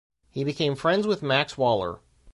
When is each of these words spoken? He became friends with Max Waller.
He 0.31 0.43
became 0.43 0.73
friends 0.73 1.05
with 1.05 1.21
Max 1.21 1.59
Waller. 1.59 1.99